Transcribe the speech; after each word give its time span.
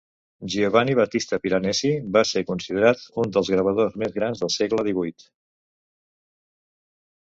Giovanni 0.51 0.95
Battista 0.99 1.37
Piranesi 1.43 1.91
va 2.17 2.23
ser 2.29 2.43
considerat 2.47 3.03
un 3.25 3.35
dels 3.35 3.53
gravadors 3.57 3.99
més 4.05 4.17
grans 4.19 4.43
del 4.45 4.53
segle 4.57 4.83
XVIII. 4.89 5.29